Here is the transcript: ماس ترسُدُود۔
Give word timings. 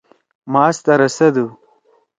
ماس 0.51 0.77
ترسُدُود۔ 0.85 1.47